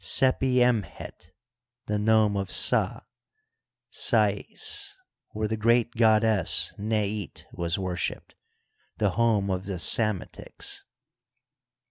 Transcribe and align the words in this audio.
Sepi 0.03 0.63
em 0.63 0.81
ket, 0.81 1.29
the 1.85 1.99
nome 1.99 2.35
of 2.35 2.49
Sa 2.49 3.01
(Sats), 3.93 4.93
where 5.29 5.47
the 5.47 5.55
great 5.55 5.91
goddess 5.93 6.73
Nez7 6.79 7.43
was 7.53 7.77
worshiped, 7.77 8.33
the 8.97 9.11
home 9.11 9.51
of 9.51 9.65
the 9.65 9.77
Psametichs. 9.77 10.81